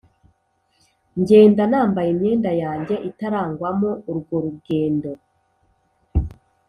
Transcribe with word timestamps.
ngenda 1.19 1.63
nambaye 1.71 2.09
imyenda 2.11 2.51
yanjye, 2.63 2.95
itarangwamo 3.09 3.89
urwo 4.09 4.35
rugendo. 4.45 5.09